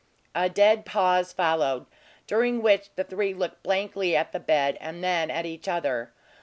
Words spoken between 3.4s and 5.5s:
blankly at the bed, and then at